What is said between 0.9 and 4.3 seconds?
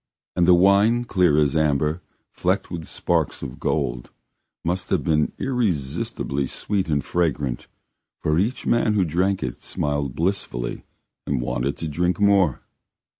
clear as amber, flecked with sparks of gold,